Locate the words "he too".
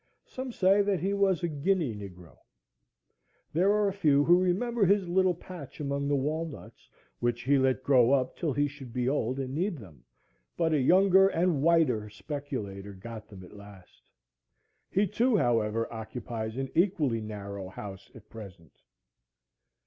14.89-15.37